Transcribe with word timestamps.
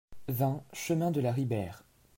vingt 0.29 0.63
chemin 0.73 1.11
de 1.11 1.21
la 1.21 1.31
Ribeyre 1.31 1.83